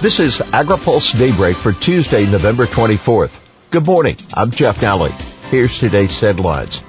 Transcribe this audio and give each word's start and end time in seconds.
This 0.00 0.20
is 0.20 0.38
AgriPulse 0.38 1.18
Daybreak 1.18 1.56
for 1.56 1.72
Tuesday, 1.72 2.24
November 2.30 2.66
24th. 2.66 3.70
Good 3.70 3.84
morning. 3.84 4.16
I'm 4.32 4.52
Jeff 4.52 4.80
Nalley. 4.80 5.10
Here's 5.50 5.76
today's 5.76 6.20
headlines. 6.20 6.84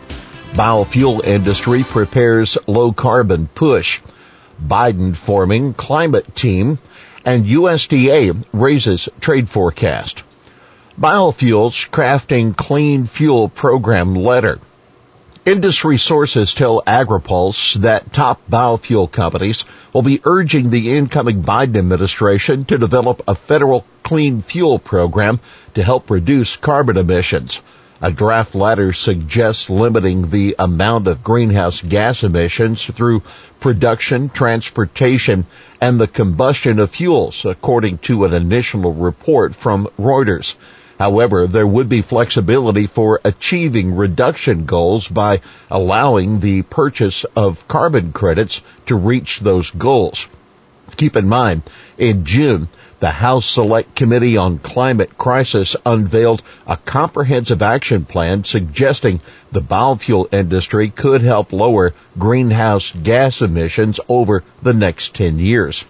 Biofuel 0.52 1.26
industry 1.26 1.82
prepares 1.82 2.56
low 2.68 2.94
carbon 2.94 3.48
push. 3.48 4.00
Biden 4.64 5.16
forming 5.16 5.74
climate 5.74 6.36
team 6.36 6.78
and 7.26 7.46
USDA 7.46 8.46
raises 8.54 9.10
trade 9.20 9.50
forecast. 9.50 10.22
Biofuels 10.96 11.90
crafting 11.90 12.56
clean 12.56 13.08
fuel 13.08 13.50
program 13.50 14.14
letter. 14.14 14.60
Industry 15.46 15.98
sources 15.98 16.54
tell 16.54 16.84
AgriPulse 16.86 17.76
that 17.76 18.12
top 18.12 18.42
biofuel 18.52 19.10
companies 19.10 19.64
will 19.94 20.02
be 20.02 20.22
urging 20.26 20.70
the 20.70 20.98
incoming 20.98 21.44
Biden 21.44 21.78
administration 21.78 22.66
to 22.66 22.78
develop 22.78 23.22
a 23.26 23.36
federal 23.36 23.86
clean 24.04 24.42
fuel 24.42 24.80
program 24.80 25.40
to 25.76 25.84
help 25.84 26.10
reduce 26.10 26.58
carbon 26.58 26.98
emissions. 26.98 27.62
A 28.02 28.12
draft 28.12 28.54
letter 28.54 28.92
suggests 28.92 29.70
limiting 29.70 30.30
the 30.30 30.56
amount 30.60 31.08
of 31.08 31.24
greenhouse 31.24 31.82
gas 31.82 32.24
emissions 32.24 32.84
through 32.84 33.24
production, 33.62 34.30
transportation, 34.30 35.46
and 35.80 36.00
the 36.00 36.08
combustion 36.08 36.80
of 36.80 36.92
fuels, 36.92 37.46
according 37.46 38.00
to 38.00 38.26
an 38.26 38.34
initial 38.34 38.94
report 38.94 39.56
from 39.56 39.88
Reuters. 39.98 40.56
However, 41.00 41.48
there 41.48 41.66
would 41.66 41.88
be 41.88 42.02
flexibility 42.02 42.86
for 42.86 43.22
achieving 43.24 43.96
reduction 43.96 44.66
goals 44.66 45.08
by 45.08 45.40
allowing 45.72 46.42
the 46.42 46.64
purchase 46.64 47.24
of 47.38 47.66
carbon 47.70 48.12
credits 48.12 48.62
to 48.88 48.96
reach 48.96 49.40
those 49.40 49.72
goals. 49.72 50.28
Keep 50.98 51.16
in 51.16 51.30
mind, 51.30 51.62
in 51.98 52.26
June, 52.26 52.68
the 53.00 53.12
House 53.12 53.46
Select 53.46 53.96
Committee 53.96 54.36
on 54.36 54.58
Climate 54.60 55.18
Crisis 55.18 55.78
unveiled 55.86 56.44
a 56.68 56.76
comprehensive 56.76 57.62
action 57.62 58.04
plan 58.04 58.44
suggesting 58.44 59.22
the 59.54 59.62
biofuel 59.62 60.34
industry 60.34 60.90
could 60.90 61.22
help 61.22 61.54
lower 61.54 61.94
greenhouse 62.18 62.92
gas 62.92 63.40
emissions 63.42 64.02
over 64.10 64.44
the 64.62 64.74
next 64.74 65.16
10 65.16 65.40
years. 65.40 65.86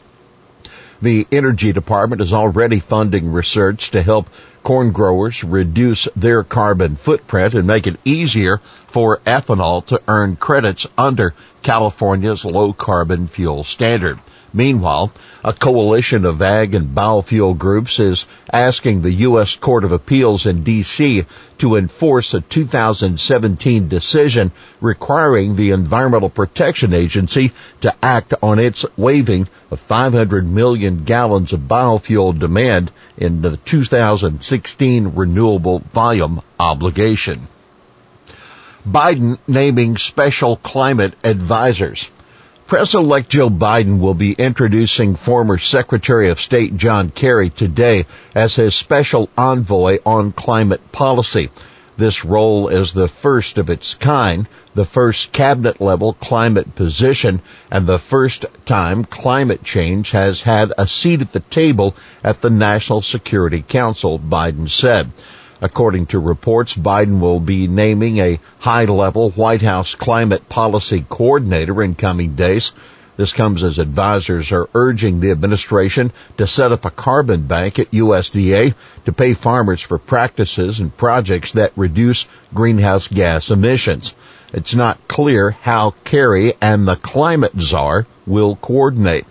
The 1.02 1.26
Energy 1.32 1.72
Department 1.72 2.22
is 2.22 2.34
already 2.34 2.80
funding 2.80 3.32
research 3.32 3.92
to 3.92 4.04
help 4.04 4.30
corn 4.64 4.92
growers 4.92 5.44
reduce 5.44 6.08
their 6.16 6.44
carbon 6.44 6.96
footprint 6.96 7.54
and 7.54 7.68
make 7.68 7.88
it 7.88 8.00
easier 8.06 8.60
for 8.88 9.18
ethanol 9.20 9.86
to 9.86 10.02
earn 10.08 10.36
credits 10.36 10.88
under 10.98 11.34
California's 11.62 12.46
low 12.46 12.74
carbon 12.74 13.28
fuel 13.28 13.64
standard. 13.64 14.20
Meanwhile, 14.54 15.12
a 15.44 15.54
coalition 15.54 16.26
of 16.26 16.42
ag 16.42 16.74
and 16.74 16.96
biofuel 16.96 17.56
groups 17.56 18.00
is 18.00 18.26
asking 18.52 19.02
the 19.02 19.12
U.S. 19.30 19.56
Court 19.56 19.84
of 19.84 19.92
Appeals 19.92 20.48
in 20.48 20.64
D.C. 20.64 21.26
to 21.60 21.76
enforce 21.76 22.34
a 22.34 22.42
2017 22.42 23.88
decision 23.88 24.52
requiring 24.82 25.56
the 25.56 25.70
Environmental 25.70 26.32
Protection 26.32 26.94
Agency 26.94 27.52
to 27.82 27.94
act 28.02 28.34
on 28.42 28.58
its 28.58 28.86
waiving 28.98 29.48
of 29.70 29.80
500 29.80 30.46
million 30.50 31.04
gallons 31.04 31.54
of 31.54 31.62
biofuel 31.62 32.38
demand 32.38 32.92
in 33.18 33.44
the 33.44 33.58
2016 33.58 35.10
renewable 35.16 35.80
volume 35.94 36.42
obligation. 36.60 37.48
Biden 38.88 39.38
naming 39.48 39.98
special 39.98 40.56
climate 40.56 41.14
advisors. 41.24 42.10
President-elect 42.70 43.30
Joe 43.30 43.50
Biden 43.50 44.00
will 44.00 44.14
be 44.14 44.34
introducing 44.34 45.16
former 45.16 45.58
Secretary 45.58 46.30
of 46.30 46.40
State 46.40 46.78
John 46.78 47.10
Kerry 47.10 47.50
today 47.50 48.06
as 48.36 48.58
his 48.58 48.76
special 48.76 49.28
envoy 49.36 49.98
on 50.06 50.34
climate 50.34 50.92
policy. 50.92 51.50
This 51.98 52.24
role 52.24 52.68
is 52.68 52.94
the 52.94 53.08
first 53.08 53.58
of 53.58 53.72
its 53.72 53.96
kind, 53.96 54.48
the 54.76 54.86
first 54.86 55.32
cabinet 55.32 55.82
level 55.82 56.14
climate 56.14 56.76
position, 56.76 57.42
and 57.72 57.88
the 57.88 57.98
first 57.98 58.46
time 58.68 59.04
climate 59.04 59.64
change 59.64 60.12
has 60.12 60.44
had 60.44 60.72
a 60.78 60.86
seat 60.86 61.22
at 61.22 61.32
the 61.32 61.40
table 61.40 61.96
at 62.24 62.42
the 62.42 62.52
National 62.52 63.02
Security 63.02 63.64
Council, 63.68 64.20
Biden 64.20 64.70
said. 64.70 65.12
According 65.62 66.06
to 66.08 66.20
reports, 66.20 66.76
Biden 66.76 67.20
will 67.20 67.42
be 67.42 67.68
naming 67.68 68.20
a 68.20 68.40
high-level 68.60 69.32
White 69.32 69.62
House 69.62 69.94
climate 69.94 70.48
policy 70.48 71.06
coordinator 71.08 71.84
in 71.84 71.96
coming 71.96 72.36
days. 72.36 72.72
This 73.18 73.34
comes 73.34 73.64
as 73.64 73.80
advisors 73.80 74.54
are 74.54 74.70
urging 74.74 75.20
the 75.20 75.32
administration 75.32 76.14
to 76.38 76.48
set 76.48 76.72
up 76.72 76.86
a 76.86 76.90
carbon 76.90 77.42
bank 77.42 77.78
at 77.78 77.92
USDA 77.92 78.74
to 79.04 79.12
pay 79.12 79.34
farmers 79.34 79.82
for 79.82 79.98
practices 79.98 80.80
and 80.80 80.96
projects 80.96 81.52
that 81.52 81.74
reduce 81.76 82.26
greenhouse 82.54 83.10
gas 83.10 83.52
emissions. 83.52 84.14
It's 84.54 84.74
not 84.74 85.10
clear 85.10 85.52
how 85.52 85.96
Kerry 86.06 86.54
and 86.62 86.88
the 86.88 86.96
climate 86.96 87.60
czar 87.60 88.08
will 88.26 88.56
coordinate. 88.56 89.26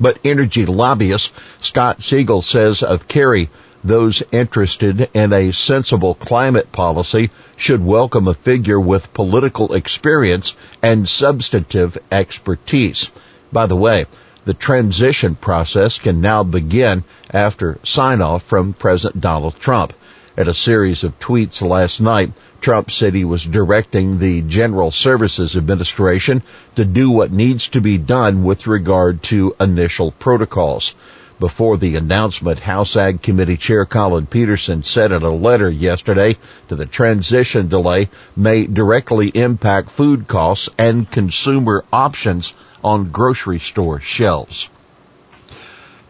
But 0.00 0.18
energy 0.24 0.66
lobbyist 0.66 1.30
Scott 1.60 2.00
Segal 2.00 2.42
says 2.42 2.82
of 2.82 3.06
Kerry, 3.06 3.48
those 3.84 4.22
interested 4.30 5.10
in 5.12 5.32
a 5.32 5.52
sensible 5.52 6.14
climate 6.14 6.70
policy 6.72 7.30
should 7.56 7.84
welcome 7.84 8.28
a 8.28 8.34
figure 8.34 8.80
with 8.80 9.12
political 9.12 9.74
experience 9.74 10.54
and 10.82 11.08
substantive 11.08 11.98
expertise. 12.10 13.10
By 13.52 13.66
the 13.66 13.76
way, 13.76 14.06
the 14.44 14.54
transition 14.54 15.34
process 15.34 15.98
can 15.98 16.20
now 16.20 16.42
begin 16.42 17.04
after 17.30 17.78
sign 17.84 18.20
off 18.20 18.42
from 18.42 18.72
President 18.72 19.20
Donald 19.20 19.58
Trump. 19.60 19.92
In 20.36 20.48
a 20.48 20.54
series 20.54 21.04
of 21.04 21.18
tweets 21.20 21.60
last 21.60 22.00
night, 22.00 22.32
Trump 22.60 22.90
said 22.90 23.14
he 23.14 23.24
was 23.24 23.44
directing 23.44 24.18
the 24.18 24.40
General 24.42 24.90
Services 24.90 25.56
Administration 25.56 26.42
to 26.76 26.84
do 26.84 27.10
what 27.10 27.32
needs 27.32 27.68
to 27.70 27.80
be 27.80 27.98
done 27.98 28.44
with 28.44 28.66
regard 28.66 29.22
to 29.24 29.54
initial 29.60 30.12
protocols. 30.12 30.94
Before 31.40 31.76
the 31.76 31.96
announcement, 31.96 32.60
House 32.60 32.96
Ag 32.96 33.22
Committee 33.22 33.56
Chair 33.56 33.84
Collin 33.84 34.26
Peterson 34.26 34.84
said 34.84 35.12
in 35.12 35.22
a 35.22 35.30
letter 35.30 35.68
yesterday 35.70 36.36
that 36.68 36.76
the 36.76 36.86
transition 36.86 37.68
delay 37.68 38.10
may 38.36 38.66
directly 38.66 39.28
impact 39.28 39.90
food 39.90 40.28
costs 40.28 40.68
and 40.78 41.10
consumer 41.10 41.84
options 41.92 42.54
on 42.84 43.10
grocery 43.10 43.58
store 43.58 43.98
shelves. 44.00 44.68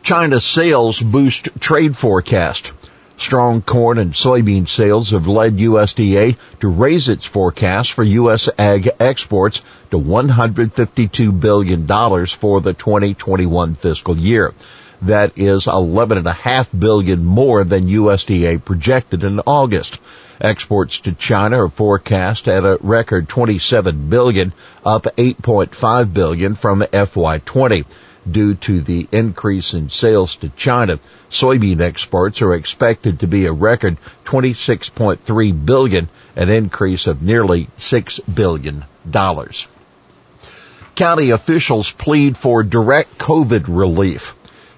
China 0.03 0.41
sales 0.41 1.01
boost 1.01 1.49
trade 1.61 1.97
forecast. 1.97 2.73
Strong 3.17 3.63
corn 3.63 3.99
and 3.99 4.15
soybean 4.15 4.69
sales 4.69 5.11
have 5.11 5.29
led 5.29 5.59
USDA 5.59 6.37
to 6.59 6.69
raise 6.69 7.09
its 7.09 7.25
forecast 7.25 7.93
for 7.93 8.03
U.S. 8.03 8.49
ag 8.59 8.91
exports 8.99 9.61
to 9.93 9.99
$152 9.99 11.41
billion 11.41 11.87
for 12.27 12.61
the 12.61 12.73
2021 12.73 13.75
fiscal 13.77 14.19
year. 14.19 14.53
That 15.03 15.37
is 15.37 15.65
11.5 15.67 16.79
billion 16.79 17.25
more 17.25 17.65
than 17.65 17.89
USDA 17.89 18.65
projected 18.65 19.25
in 19.25 19.41
August. 19.41 19.99
Exports 20.41 21.01
to 21.01 21.13
China 21.13 21.65
are 21.65 21.69
forecast 21.69 22.47
at 22.47 22.65
a 22.65 22.79
record 22.81 23.29
27 23.29 24.09
billion, 24.09 24.53
up 24.85 25.03
8.5 25.17 26.15
billion 26.15 26.55
from 26.55 26.83
FY20 26.83 27.85
due 28.31 28.55
to 28.55 28.81
the 28.81 29.09
increase 29.11 29.75
in 29.75 29.91
sales 29.91 30.37
to 30.37 30.49
China. 30.51 31.01
Soybean 31.33 31.81
exports 31.81 32.41
are 32.41 32.55
expected 32.55 33.21
to 33.21 33.27
be 33.27 33.47
a 33.47 33.53
record 33.53 33.97
26.3 34.27 35.67
billion, 35.67 36.09
an 36.37 36.49
increase 36.49 37.09
of 37.09 37.23
nearly 37.23 37.69
6 37.77 38.21
billion 38.21 38.85
dollars. 39.11 39.67
County 40.95 41.31
officials 41.31 41.91
plead 41.91 42.37
for 42.37 42.63
direct 42.63 43.19
COVID 43.19 43.65
relief. 43.67 44.35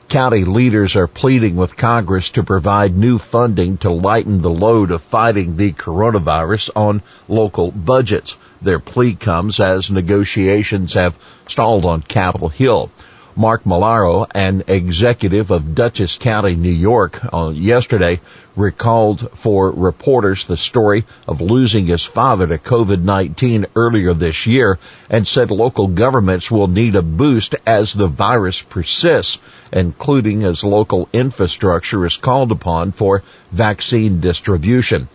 County 0.08 0.44
leaders 0.44 0.96
are 0.96 1.06
pleading 1.06 1.56
with 1.56 1.76
Congress 1.76 2.30
to 2.30 2.44
provide 2.44 2.96
new 2.96 3.18
funding 3.18 3.78
to 3.78 3.90
lighten 3.90 4.42
the 4.42 4.50
load 4.50 4.90
of 4.90 5.02
fighting 5.02 5.56
the 5.56 5.72
coronavirus 5.72 6.70
on 6.76 7.02
local 7.26 7.70
budgets. 7.70 8.36
Their 8.62 8.78
plea 8.78 9.14
comes 9.14 9.60
as 9.60 9.90
negotiations 9.90 10.92
have 10.92 11.16
stalled 11.48 11.84
on 11.84 12.02
Capitol 12.02 12.48
Hill. 12.48 12.90
Marc 13.36 13.64
Molinaro, 13.64 14.28
an 14.32 14.62
executive 14.68 15.50
of 15.50 15.74
Dutchess 15.74 16.16
County, 16.16 16.54
New 16.54 16.70
York, 16.70 17.20
uh, 17.34 17.50
yesterday 17.52 18.20
recalled 18.54 19.28
for 19.34 19.72
reporters 19.72 20.44
the 20.44 20.56
story 20.56 21.04
of 21.26 21.40
losing 21.40 21.86
his 21.86 22.04
father 22.04 22.46
to 22.46 22.58
COVID-19 22.58 23.66
earlier 23.74 24.14
this 24.14 24.46
year 24.46 24.78
and 25.10 25.26
said 25.26 25.50
local 25.50 25.88
governments 25.88 26.48
will 26.48 26.68
need 26.68 26.94
a 26.94 27.02
boost 27.02 27.56
as 27.66 27.92
the 27.92 28.06
virus 28.06 28.62
persists, 28.62 29.38
including 29.74 30.44
as 30.44 30.62
local 30.62 31.08
infrastructure 31.12 32.06
is 32.06 32.16
called 32.16 32.52
upon 32.52 32.92
for 32.92 33.22
vaccine 33.50 34.20
distribution. 34.20 35.08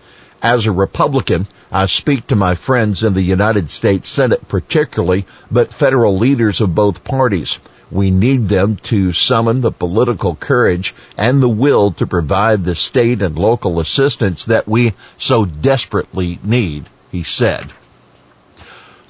As 0.43 0.65
a 0.65 0.71
Republican, 0.71 1.47
I 1.71 1.85
speak 1.85 2.27
to 2.27 2.35
my 2.35 2.55
friends 2.55 3.01
in 3.01 3.13
the 3.13 3.21
United 3.21 3.71
States 3.71 4.09
Senate 4.09 4.47
particularly, 4.49 5.25
but 5.49 5.73
federal 5.73 6.17
leaders 6.17 6.59
of 6.59 6.75
both 6.75 7.03
parties. 7.05 7.57
We 7.89 8.11
need 8.11 8.49
them 8.49 8.75
to 8.83 9.13
summon 9.13 9.61
the 9.61 9.71
political 9.71 10.35
courage 10.35 10.93
and 11.17 11.41
the 11.41 11.49
will 11.49 11.91
to 11.93 12.05
provide 12.05 12.63
the 12.63 12.75
state 12.75 13.21
and 13.21 13.39
local 13.39 13.79
assistance 13.79 14.45
that 14.45 14.67
we 14.67 14.93
so 15.17 15.45
desperately 15.45 16.37
need, 16.43 16.85
he 17.11 17.23
said. 17.23 17.71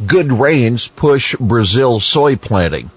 Good 0.05 0.31
rains 0.31 0.87
push 0.87 1.35
Brazil 1.35 1.99
soy 1.99 2.35
planting. 2.35 2.91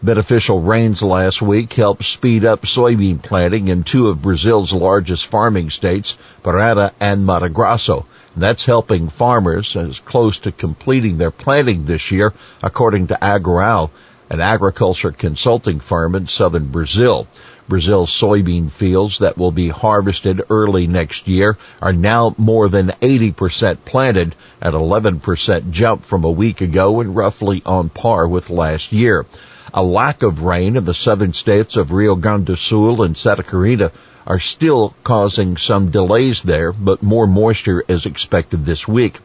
Beneficial 0.00 0.60
rains 0.60 1.02
last 1.02 1.42
week 1.42 1.72
helped 1.72 2.04
speed 2.04 2.44
up 2.44 2.62
soybean 2.62 3.20
planting 3.20 3.66
in 3.66 3.82
two 3.82 4.06
of 4.06 4.22
Brazil's 4.22 4.72
largest 4.72 5.26
farming 5.26 5.70
states, 5.70 6.16
Paraná 6.44 6.92
and 7.00 7.26
Mato 7.26 7.48
Grosso. 7.48 8.06
That's 8.36 8.64
helping 8.64 9.08
farmers 9.08 9.74
as 9.74 9.98
close 9.98 10.38
to 10.40 10.52
completing 10.52 11.18
their 11.18 11.32
planting 11.32 11.84
this 11.84 12.12
year, 12.12 12.32
according 12.62 13.08
to 13.08 13.18
AgRural, 13.20 13.90
an 14.30 14.40
agriculture 14.40 15.10
consulting 15.10 15.80
firm 15.80 16.14
in 16.14 16.28
southern 16.28 16.66
Brazil. 16.66 17.26
Brazil's 17.68 18.12
soybean 18.12 18.70
fields 18.70 19.18
that 19.18 19.36
will 19.36 19.50
be 19.50 19.68
harvested 19.68 20.42
early 20.48 20.86
next 20.86 21.26
year 21.26 21.58
are 21.82 21.92
now 21.92 22.36
more 22.38 22.68
than 22.68 22.92
80% 23.02 23.78
planted, 23.84 24.36
an 24.60 24.74
11% 24.74 25.72
jump 25.72 26.04
from 26.04 26.22
a 26.22 26.30
week 26.30 26.60
ago 26.60 27.00
and 27.00 27.16
roughly 27.16 27.64
on 27.66 27.88
par 27.88 28.28
with 28.28 28.48
last 28.48 28.92
year. 28.92 29.26
A 29.74 29.82
lack 29.82 30.22
of 30.22 30.42
rain 30.42 30.76
in 30.76 30.86
the 30.86 30.94
southern 30.94 31.34
states 31.34 31.76
of 31.76 31.92
Rio 31.92 32.14
Grande 32.14 32.46
do 32.46 32.56
Sul 32.56 33.02
and 33.02 33.18
Santa 33.18 33.42
Catarina 33.42 33.92
are 34.26 34.38
still 34.38 34.94
causing 35.04 35.58
some 35.58 35.90
delays 35.90 36.42
there, 36.42 36.72
but 36.72 37.02
more 37.02 37.26
moisture 37.26 37.84
is 37.86 38.06
expected 38.06 38.64
this 38.64 38.88
week. 38.88 39.20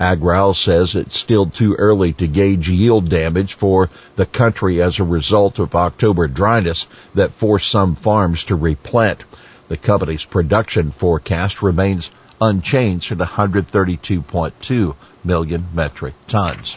AgRural 0.00 0.54
says 0.54 0.94
it's 0.94 1.18
still 1.18 1.46
too 1.46 1.74
early 1.74 2.12
to 2.12 2.28
gauge 2.28 2.68
yield 2.68 3.08
damage 3.08 3.54
for 3.54 3.90
the 4.14 4.26
country 4.26 4.80
as 4.80 5.00
a 5.00 5.04
result 5.04 5.58
of 5.58 5.74
October 5.74 6.28
dryness 6.28 6.86
that 7.16 7.32
forced 7.32 7.68
some 7.68 7.96
farms 7.96 8.44
to 8.44 8.54
replant. 8.54 9.24
The 9.66 9.76
company's 9.76 10.24
production 10.24 10.92
forecast 10.92 11.60
remains 11.60 12.10
unchanged 12.40 13.10
at 13.10 13.18
132.2 13.18 14.94
million 15.24 15.66
metric 15.74 16.14
tons. 16.28 16.76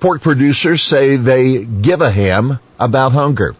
Pork 0.00 0.22
producers 0.22 0.82
say 0.82 1.16
they 1.16 1.64
give 1.64 2.00
a 2.00 2.10
ham 2.10 2.58
about 2.78 3.12
hunger. 3.12 3.56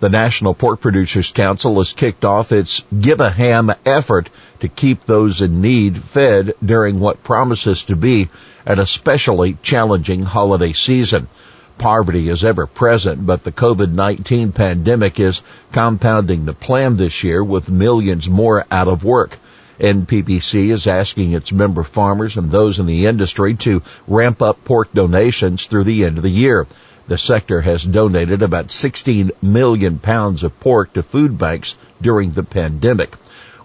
The 0.00 0.08
National 0.08 0.54
Pork 0.54 0.80
Producers 0.80 1.30
Council 1.30 1.78
has 1.78 1.92
kicked 1.92 2.24
off 2.24 2.52
its 2.52 2.84
Give 3.00 3.20
a 3.20 3.30
Ham 3.30 3.72
effort 3.86 4.28
to 4.60 4.68
keep 4.68 5.06
those 5.06 5.40
in 5.40 5.60
need 5.60 6.02
fed 6.02 6.54
during 6.64 7.00
what 7.00 7.22
promises 7.22 7.84
to 7.84 7.96
be 7.96 8.28
an 8.66 8.78
especially 8.78 9.56
challenging 9.62 10.22
holiday 10.22 10.72
season. 10.72 11.28
Poverty 11.78 12.28
is 12.28 12.44
ever 12.44 12.66
present, 12.66 13.24
but 13.24 13.44
the 13.44 13.52
COVID-19 13.52 14.54
pandemic 14.54 15.18
is 15.18 15.42
compounding 15.72 16.44
the 16.44 16.54
plan 16.54 16.96
this 16.96 17.24
year 17.24 17.42
with 17.42 17.68
millions 17.68 18.28
more 18.28 18.66
out 18.70 18.88
of 18.88 19.04
work. 19.04 19.38
NPPC 19.80 20.70
is 20.70 20.86
asking 20.86 21.32
its 21.32 21.50
member 21.50 21.82
farmers 21.82 22.36
and 22.36 22.50
those 22.50 22.78
in 22.78 22.86
the 22.86 23.06
industry 23.06 23.54
to 23.56 23.82
ramp 24.06 24.40
up 24.40 24.64
pork 24.64 24.92
donations 24.92 25.66
through 25.66 25.84
the 25.84 26.04
end 26.04 26.16
of 26.16 26.22
the 26.22 26.30
year. 26.30 26.66
The 27.06 27.18
sector 27.18 27.60
has 27.60 27.82
donated 27.82 28.40
about 28.40 28.72
16 28.72 29.32
million 29.42 29.98
pounds 29.98 30.42
of 30.42 30.58
pork 30.60 30.94
to 30.94 31.02
food 31.02 31.36
banks 31.36 31.76
during 32.00 32.32
the 32.32 32.44
pandemic. 32.44 33.14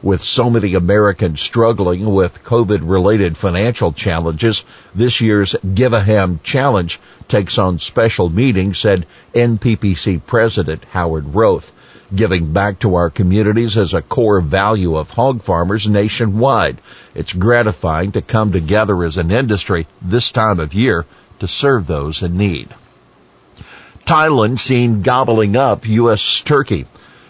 With 0.02 0.24
so 0.24 0.50
many 0.50 0.76
Americans 0.76 1.42
struggling 1.42 2.06
with 2.14 2.44
COVID 2.44 2.90
related 2.90 3.38
financial 3.38 3.94
challenges, 3.94 4.64
this 4.96 5.22
year's 5.22 5.56
Give 5.74 5.94
a 5.94 6.02
Ham 6.02 6.40
Challenge 6.44 7.00
takes 7.28 7.58
on 7.58 7.80
special 7.80 8.30
meaning, 8.30 8.74
said 8.74 9.06
NPPC 9.36 10.26
President 10.26 10.84
Howard 10.92 11.36
Roth. 11.36 11.72
Giving 12.14 12.54
back 12.54 12.80
to 12.80 12.96
our 12.96 13.12
communities 13.12 13.78
is 13.78 13.94
a 13.94 14.02
core 14.02 14.42
value 14.42 14.96
of 14.96 15.12
hog 15.12 15.44
farmers 15.44 15.88
nationwide. 15.88 16.80
It's 17.14 17.34
gratifying 17.34 18.14
to 18.14 18.22
come 18.22 18.52
together 18.52 19.04
as 19.04 19.18
an 19.18 19.30
industry 19.30 19.86
this 20.02 20.32
time 20.32 20.60
of 20.60 20.74
year 20.74 21.06
to 21.40 21.48
serve 21.48 21.86
those 21.86 22.24
in 22.24 22.36
need. 22.36 22.70
Thailand 24.06 24.60
seen 24.60 25.04
gobbling 25.04 25.56
up 25.56 25.88
U.S. 25.88 26.42
turkey. 26.42 26.88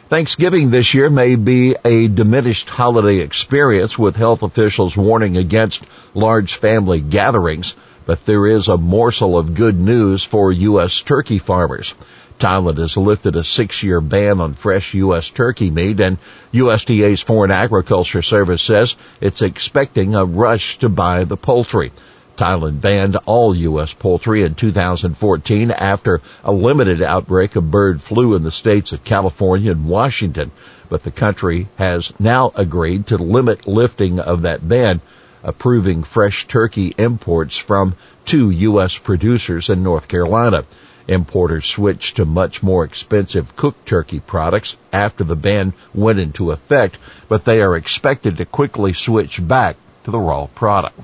Thanksgiving 0.08 0.72
this 0.72 0.94
year 0.94 1.10
may 1.10 1.36
be 1.36 1.76
a 1.84 2.08
diminished 2.08 2.70
holiday 2.70 3.20
experience 3.20 4.00
with 4.00 4.16
health 4.16 4.44
officials 4.44 4.96
warning 4.96 5.36
against 5.36 5.84
large 6.14 6.56
family 6.56 7.02
gatherings, 7.02 7.76
but 8.06 8.26
there 8.26 8.48
is 8.48 8.70
a 8.70 8.78
morsel 8.78 9.38
of 9.38 9.56
good 9.56 9.78
news 9.78 10.24
for 10.24 10.54
U.S. 10.54 11.02
turkey 11.02 11.38
farmers. 11.38 11.94
Thailand 12.40 12.78
has 12.78 12.96
lifted 12.96 13.36
a 13.36 13.44
six-year 13.44 14.00
ban 14.00 14.40
on 14.40 14.54
fresh 14.54 14.94
U.S. 14.94 15.30
turkey 15.30 15.70
meat 15.70 16.00
and 16.00 16.18
USDA's 16.54 17.22
Foreign 17.22 17.52
Agriculture 17.52 18.22
Service 18.22 18.62
says 18.62 18.96
it's 19.20 19.42
expecting 19.42 20.16
a 20.16 20.24
rush 20.24 20.80
to 20.80 20.88
buy 20.88 21.26
the 21.26 21.36
poultry. 21.36 21.92
Thailand 22.38 22.80
banned 22.80 23.18
all 23.26 23.54
U.S. 23.54 23.92
poultry 23.92 24.44
in 24.44 24.56
2014 24.56 25.72
after 25.72 26.22
a 26.42 26.54
limited 26.54 27.02
outbreak 27.02 27.58
of 27.58 27.70
bird 27.70 28.02
flu 28.02 28.34
in 28.36 28.44
the 28.44 28.52
states 28.52 28.94
of 28.94 29.04
California 29.04 29.74
and 29.74 29.90
Washington. 29.90 30.52
But 30.88 31.04
the 31.04 31.12
country 31.12 31.68
has 31.76 32.14
now 32.18 32.54
agreed 32.56 33.08
to 33.08 33.18
limit 33.18 33.68
lifting 33.68 34.22
of 34.22 34.44
that 34.44 34.66
ban, 34.66 35.02
approving 35.44 36.04
fresh 36.04 36.48
turkey 36.48 36.96
imports 36.98 37.58
from 37.58 37.96
two 38.26 38.50
U.S. 38.50 38.98
producers 38.98 39.68
in 39.70 39.84
North 39.84 40.08
Carolina. 40.08 40.64
Importers 41.10 41.66
switched 41.66 42.18
to 42.18 42.24
much 42.26 42.62
more 42.62 42.84
expensive 42.84 43.56
cooked 43.56 43.88
turkey 43.88 44.20
products 44.20 44.78
after 44.94 45.24
the 45.24 45.36
ban 45.36 45.74
went 45.92 46.20
into 46.20 46.52
effect, 46.52 47.00
but 47.28 47.46
they 47.46 47.64
are 47.64 47.76
expected 47.76 48.38
to 48.38 48.46
quickly 48.46 48.94
switch 48.94 49.46
back 49.46 49.76
to 50.04 50.12
the 50.12 50.20
raw 50.20 50.46
product. 50.46 51.00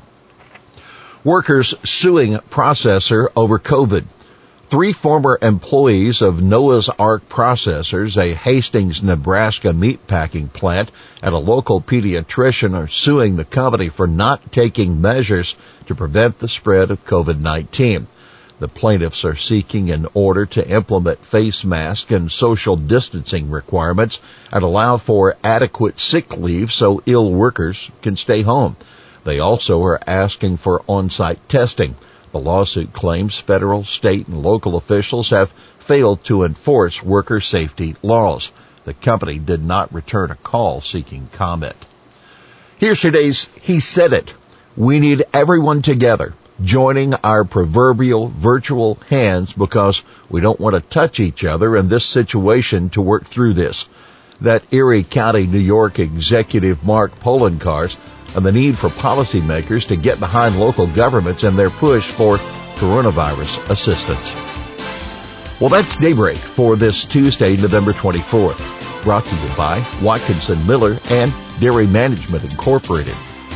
Workers 1.23 1.73
suing 1.83 2.35
processor 2.51 3.29
over 3.35 3.57
COVID. 3.57 4.05
Three 4.69 4.93
former 4.93 5.39
employees 5.41 6.21
of 6.21 6.39
Noah's 6.39 6.87
Ark 6.87 7.27
Processors, 7.27 8.15
a 8.15 8.35
Hastings, 8.35 9.01
Nebraska 9.01 9.69
meatpacking 9.69 10.53
plant, 10.53 10.91
and 11.23 11.33
a 11.33 11.39
local 11.39 11.81
pediatrician 11.81 12.77
are 12.77 12.87
suing 12.87 13.37
the 13.37 13.45
company 13.45 13.89
for 13.89 14.05
not 14.05 14.51
taking 14.51 15.01
measures 15.01 15.55
to 15.87 15.95
prevent 15.95 16.37
the 16.37 16.47
spread 16.47 16.91
of 16.91 17.03
COVID-19. 17.07 18.05
The 18.57 18.69
plaintiffs 18.69 19.25
are 19.25 19.35
seeking 19.35 19.91
an 19.91 20.07
order 20.13 20.45
to 20.45 20.65
implement 20.65 21.25
face 21.25 21.65
mask 21.65 22.09
and 22.11 22.31
social 22.31 22.77
distancing 22.77 23.51
requirements 23.51 24.21
and 24.49 24.63
allow 24.63 24.95
for 24.95 25.35
adequate 25.43 25.99
sick 25.99 26.37
leave 26.37 26.71
so 26.71 27.03
ill 27.05 27.33
workers 27.33 27.91
can 28.01 28.15
stay 28.15 28.43
home. 28.43 28.77
They 29.25 29.39
also 29.39 29.83
are 29.83 29.99
asking 30.07 30.57
for 30.57 30.83
on-site 30.87 31.49
testing. 31.49 31.95
The 32.31 32.39
lawsuit 32.39 32.93
claims 32.93 33.37
federal, 33.37 33.83
state, 33.83 34.27
and 34.27 34.41
local 34.41 34.77
officials 34.77 35.31
have 35.31 35.53
failed 35.77 36.23
to 36.25 36.43
enforce 36.43 37.03
worker 37.03 37.41
safety 37.41 37.97
laws. 38.01 38.53
The 38.85 38.93
company 38.93 39.37
did 39.37 39.65
not 39.65 39.93
return 39.93 40.31
a 40.31 40.35
call 40.35 40.79
seeking 40.79 41.27
comment. 41.33 41.75
Here's 42.77 43.01
today's 43.01 43.49
He 43.61 43.81
Said 43.81 44.13
It. 44.13 44.33
We 44.77 45.01
need 45.01 45.25
everyone 45.33 45.81
together 45.81 46.33
joining 46.63 47.13
our 47.15 47.43
proverbial 47.43 48.27
virtual 48.27 48.95
hands 49.09 49.53
because 49.53 50.01
we 50.29 50.41
don't 50.41 50.59
want 50.59 50.75
to 50.75 50.81
touch 50.81 51.19
each 51.19 51.43
other 51.43 51.75
in 51.75 51.89
this 51.89 52.05
situation 52.05 52.89
to 52.89 53.01
work 53.01 53.25
through 53.25 53.53
this. 53.53 53.87
That 54.41 54.73
Erie 54.73 55.03
County, 55.03 55.47
New 55.47 55.59
York 55.59 55.99
executive 55.99 56.83
Mark 56.83 57.15
Poloncarz 57.19 57.95
and 58.35 58.45
the 58.45 58.51
need 58.51 58.77
for 58.77 58.89
policymakers 58.89 59.87
to 59.87 59.95
get 59.95 60.19
behind 60.19 60.59
local 60.59 60.87
governments 60.87 61.43
and 61.43 61.57
their 61.57 61.69
push 61.69 62.05
for 62.09 62.37
coronavirus 62.75 63.69
assistance. 63.69 64.35
Well, 65.61 65.69
that's 65.69 65.95
Daybreak 65.95 66.35
for 66.35 66.75
this 66.75 67.05
Tuesday, 67.05 67.55
November 67.55 67.93
24th. 67.93 69.03
Brought 69.03 69.23
to 69.23 69.35
you 69.35 69.55
by 69.55 69.85
Watkinson 70.01 70.65
Miller 70.67 70.97
and 71.11 71.31
Dairy 71.59 71.87
Management 71.87 72.43
Incorporated. 72.43 73.15